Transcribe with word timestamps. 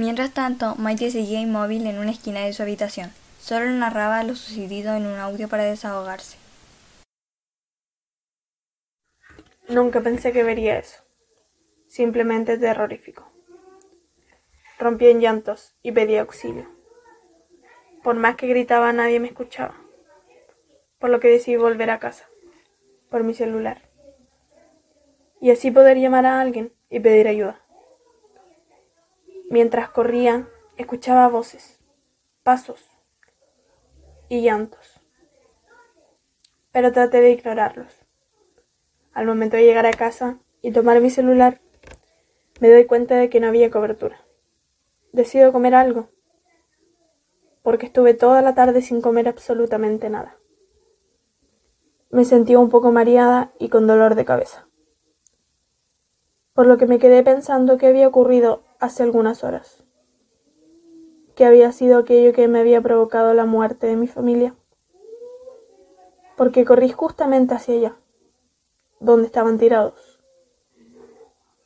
Mientras 0.00 0.32
tanto, 0.32 0.76
Maite 0.76 1.10
seguía 1.10 1.42
inmóvil 1.42 1.86
en 1.86 1.98
una 1.98 2.10
esquina 2.10 2.40
de 2.40 2.54
su 2.54 2.62
habitación. 2.62 3.12
Solo 3.38 3.70
narraba 3.70 4.24
lo 4.24 4.34
sucedido 4.34 4.94
en 4.94 5.04
un 5.04 5.18
audio 5.18 5.46
para 5.46 5.64
desahogarse. 5.64 6.38
Nunca 9.68 10.00
pensé 10.00 10.32
que 10.32 10.42
vería 10.42 10.78
eso. 10.78 11.02
Simplemente 11.86 12.56
terrorífico. 12.56 13.30
Rompí 14.78 15.06
en 15.06 15.20
llantos 15.20 15.74
y 15.82 15.92
pedí 15.92 16.16
auxilio. 16.16 16.66
Por 18.02 18.16
más 18.16 18.36
que 18.36 18.46
gritaba 18.46 18.94
nadie 18.94 19.20
me 19.20 19.28
escuchaba. 19.28 19.74
Por 20.98 21.10
lo 21.10 21.20
que 21.20 21.28
decidí 21.28 21.56
volver 21.56 21.90
a 21.90 21.98
casa. 21.98 22.26
Por 23.10 23.22
mi 23.22 23.34
celular. 23.34 23.82
Y 25.42 25.50
así 25.50 25.70
poder 25.70 25.98
llamar 25.98 26.24
a 26.24 26.40
alguien 26.40 26.72
y 26.88 27.00
pedir 27.00 27.28
ayuda. 27.28 27.60
Mientras 29.50 29.90
corría, 29.90 30.48
escuchaba 30.76 31.26
voces, 31.26 31.80
pasos 32.44 32.88
y 34.28 34.42
llantos. 34.42 35.00
Pero 36.70 36.92
traté 36.92 37.20
de 37.20 37.32
ignorarlos. 37.32 37.92
Al 39.12 39.26
momento 39.26 39.56
de 39.56 39.64
llegar 39.64 39.86
a 39.86 39.90
casa 39.90 40.38
y 40.62 40.70
tomar 40.70 41.00
mi 41.00 41.10
celular, 41.10 41.60
me 42.60 42.70
doy 42.70 42.86
cuenta 42.86 43.16
de 43.16 43.28
que 43.28 43.40
no 43.40 43.48
había 43.48 43.72
cobertura. 43.72 44.24
Decido 45.10 45.50
comer 45.50 45.74
algo, 45.74 46.10
porque 47.64 47.86
estuve 47.86 48.14
toda 48.14 48.42
la 48.42 48.54
tarde 48.54 48.82
sin 48.82 49.00
comer 49.00 49.26
absolutamente 49.26 50.10
nada. 50.10 50.36
Me 52.10 52.24
sentía 52.24 52.60
un 52.60 52.70
poco 52.70 52.92
mareada 52.92 53.52
y 53.58 53.68
con 53.68 53.88
dolor 53.88 54.14
de 54.14 54.24
cabeza, 54.24 54.68
por 56.54 56.68
lo 56.68 56.78
que 56.78 56.86
me 56.86 57.00
quedé 57.00 57.24
pensando 57.24 57.78
qué 57.78 57.88
había 57.88 58.06
ocurrido 58.06 58.69
hace 58.80 59.02
algunas 59.02 59.44
horas, 59.44 59.84
que 61.34 61.44
había 61.44 61.70
sido 61.72 61.98
aquello 61.98 62.32
que 62.32 62.48
me 62.48 62.60
había 62.60 62.80
provocado 62.80 63.34
la 63.34 63.44
muerte 63.44 63.86
de 63.86 63.96
mi 63.96 64.08
familia, 64.08 64.56
porque 66.36 66.64
corrí 66.64 66.88
justamente 66.90 67.54
hacia 67.54 67.74
allá, 67.74 67.96
donde 68.98 69.26
estaban 69.26 69.58
tirados. 69.58 70.20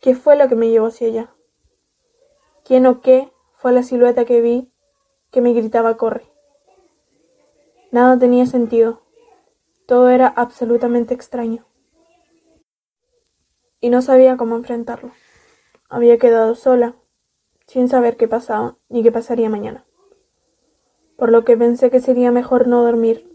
¿Qué 0.00 0.14
fue 0.14 0.36
lo 0.36 0.48
que 0.48 0.56
me 0.56 0.70
llevó 0.70 0.86
hacia 0.86 1.08
allá? 1.08 1.34
¿Quién 2.64 2.86
o 2.86 3.00
qué 3.00 3.30
fue 3.52 3.72
la 3.72 3.82
silueta 3.82 4.24
que 4.24 4.40
vi 4.40 4.72
que 5.30 5.40
me 5.40 5.52
gritaba 5.52 5.96
corre? 5.96 6.24
Nada 7.90 8.18
tenía 8.18 8.46
sentido. 8.46 9.02
Todo 9.86 10.08
era 10.08 10.26
absolutamente 10.26 11.12
extraño. 11.12 11.66
Y 13.80 13.90
no 13.90 14.00
sabía 14.00 14.38
cómo 14.38 14.56
enfrentarlo. 14.56 15.12
Había 15.90 16.16
quedado 16.16 16.54
sola, 16.54 16.96
sin 17.72 17.88
saber 17.88 18.18
qué 18.18 18.28
pasaba 18.28 18.76
ni 18.90 19.02
qué 19.02 19.10
pasaría 19.10 19.48
mañana. 19.48 19.86
Por 21.16 21.32
lo 21.32 21.42
que 21.42 21.56
pensé 21.56 21.90
que 21.90 22.00
sería 22.00 22.30
mejor 22.30 22.68
no 22.68 22.84
dormir, 22.84 23.26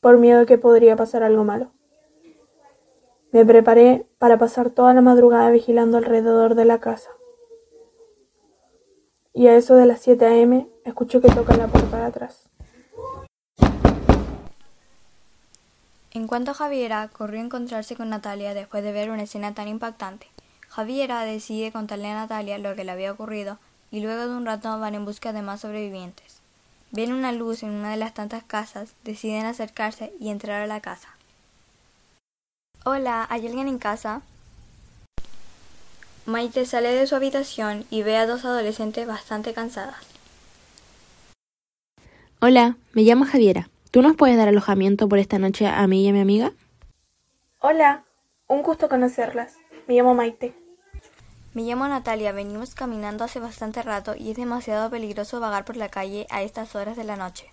por 0.00 0.18
miedo 0.18 0.46
que 0.46 0.58
podría 0.58 0.94
pasar 0.94 1.24
algo 1.24 1.42
malo. 1.42 1.72
Me 3.32 3.44
preparé 3.44 4.06
para 4.18 4.38
pasar 4.38 4.70
toda 4.70 4.94
la 4.94 5.00
madrugada 5.00 5.50
vigilando 5.50 5.98
alrededor 5.98 6.54
de 6.54 6.66
la 6.66 6.78
casa. 6.78 7.10
Y 9.32 9.48
a 9.48 9.56
eso 9.56 9.74
de 9.74 9.86
las 9.86 10.00
7 10.00 10.24
a.m. 10.26 10.68
escucho 10.84 11.20
que 11.20 11.30
tocan 11.30 11.58
la 11.58 11.66
puerta 11.66 11.96
de 11.96 12.04
atrás. 12.04 12.48
En 16.12 16.28
cuanto 16.28 16.54
Javiera 16.54 17.08
corrió 17.08 17.40
a 17.40 17.44
encontrarse 17.44 17.96
con 17.96 18.10
Natalia 18.10 18.54
después 18.54 18.84
de 18.84 18.92
ver 18.92 19.10
una 19.10 19.24
escena 19.24 19.52
tan 19.52 19.66
impactante, 19.66 20.28
Javiera 20.74 21.20
decide 21.20 21.70
contarle 21.70 22.08
a 22.08 22.14
Natalia 22.14 22.58
lo 22.58 22.74
que 22.74 22.82
le 22.82 22.90
había 22.90 23.12
ocurrido 23.12 23.58
y 23.92 24.00
luego 24.00 24.26
de 24.26 24.34
un 24.34 24.44
rato 24.44 24.76
van 24.80 24.96
en 24.96 25.04
busca 25.04 25.32
de 25.32 25.40
más 25.40 25.60
sobrevivientes. 25.60 26.40
Ven 26.90 27.12
una 27.12 27.30
luz 27.30 27.62
en 27.62 27.70
una 27.70 27.92
de 27.92 27.96
las 27.96 28.12
tantas 28.12 28.42
casas, 28.42 28.92
deciden 29.04 29.46
acercarse 29.46 30.12
y 30.18 30.30
entrar 30.30 30.62
a 30.62 30.66
la 30.66 30.80
casa. 30.80 31.10
Hola, 32.84 33.24
¿hay 33.30 33.46
alguien 33.46 33.68
en 33.68 33.78
casa? 33.78 34.22
Maite 36.26 36.66
sale 36.66 36.92
de 36.92 37.06
su 37.06 37.14
habitación 37.14 37.84
y 37.88 38.02
ve 38.02 38.16
a 38.16 38.26
dos 38.26 38.44
adolescentes 38.44 39.06
bastante 39.06 39.54
cansadas. 39.54 40.04
Hola, 42.40 42.74
me 42.94 43.02
llamo 43.02 43.26
Javiera. 43.26 43.70
¿Tú 43.92 44.02
nos 44.02 44.16
puedes 44.16 44.36
dar 44.36 44.48
alojamiento 44.48 45.08
por 45.08 45.20
esta 45.20 45.38
noche 45.38 45.68
a 45.68 45.86
mí 45.86 46.04
y 46.04 46.08
a 46.08 46.12
mi 46.12 46.20
amiga? 46.20 46.50
Hola, 47.60 48.02
un 48.48 48.62
gusto 48.64 48.88
conocerlas. 48.88 49.54
Me 49.86 49.94
llamo 49.94 50.14
Maite. 50.14 50.63
Me 51.54 51.62
llamo 51.62 51.86
Natalia, 51.86 52.32
venimos 52.32 52.74
caminando 52.74 53.22
hace 53.22 53.38
bastante 53.38 53.80
rato 53.80 54.16
y 54.18 54.32
es 54.32 54.36
demasiado 54.36 54.90
peligroso 54.90 55.38
vagar 55.38 55.64
por 55.64 55.76
la 55.76 55.88
calle 55.88 56.26
a 56.28 56.42
estas 56.42 56.74
horas 56.74 56.96
de 56.96 57.04
la 57.04 57.14
noche. 57.14 57.46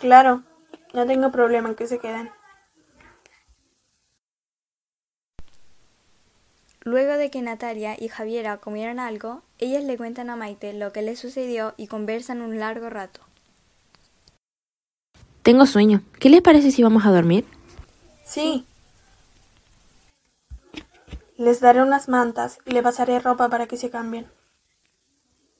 Claro, 0.00 0.42
no 0.92 1.06
tengo 1.06 1.30
problema 1.30 1.68
en 1.68 1.76
que 1.76 1.86
se 1.86 2.00
queden. 2.00 2.30
Luego 6.80 7.12
de 7.12 7.30
que 7.30 7.40
Natalia 7.40 7.96
y 7.98 8.08
Javiera 8.08 8.56
comieron 8.58 8.98
algo, 8.98 9.42
ellas 9.58 9.84
le 9.84 9.96
cuentan 9.96 10.28
a 10.28 10.36
Maite 10.36 10.74
lo 10.74 10.92
que 10.92 11.02
les 11.02 11.20
sucedió 11.20 11.72
y 11.76 11.86
conversan 11.86 12.42
un 12.42 12.58
largo 12.58 12.90
rato. 12.90 13.20
Tengo 15.42 15.66
sueño. 15.66 16.02
¿Qué 16.18 16.30
les 16.30 16.42
parece 16.42 16.72
si 16.72 16.82
vamos 16.82 17.06
a 17.06 17.12
dormir? 17.12 17.44
Sí. 18.24 18.66
Les 21.36 21.60
daré 21.60 21.82
unas 21.82 22.08
mantas 22.08 22.58
y 22.64 22.70
le 22.70 22.80
pasaré 22.80 23.18
ropa 23.18 23.48
para 23.48 23.66
que 23.66 23.76
se 23.76 23.90
cambien. 23.90 24.30